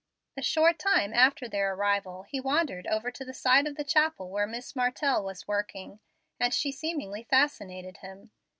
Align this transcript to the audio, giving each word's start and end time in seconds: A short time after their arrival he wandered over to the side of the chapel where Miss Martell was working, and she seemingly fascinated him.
A 0.35 0.41
short 0.41 0.79
time 0.79 1.13
after 1.13 1.47
their 1.47 1.75
arrival 1.75 2.23
he 2.23 2.39
wandered 2.39 2.87
over 2.87 3.11
to 3.11 3.23
the 3.23 3.35
side 3.35 3.67
of 3.67 3.75
the 3.75 3.83
chapel 3.83 4.31
where 4.31 4.47
Miss 4.47 4.75
Martell 4.75 5.23
was 5.23 5.47
working, 5.47 5.99
and 6.39 6.51
she 6.55 6.71
seemingly 6.71 7.21
fascinated 7.21 7.97
him. 7.97 8.31